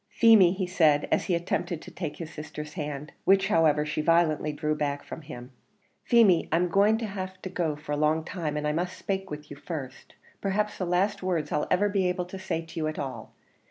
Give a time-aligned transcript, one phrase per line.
[0.09, 4.51] "Feemy," he said, as he attempted to take his sister's hand which, however, she violently
[4.51, 5.51] drew back from him
[6.05, 9.55] "Feemy, I'm going to lave you a long time, and I must spake to you
[9.57, 13.35] first, perhaps the last words I'll ever be able to say to you at all.